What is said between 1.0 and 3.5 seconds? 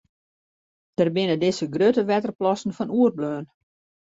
binne dizze grutte wetterplassen fan oerbleaun.